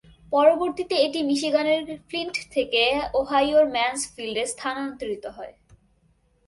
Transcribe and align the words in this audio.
পরবর্তীতে 0.31 0.95
এটি 0.97 1.19
মিশিগানের 1.23 1.81
ফ্লিন্ট 2.07 2.35
থেকে 2.51 2.81
ওহাইওর 3.13 3.65
ম্যানসফিল্ডে 3.75 4.43
স্থানান্তরিত 4.45 5.25
হয়। 5.37 5.53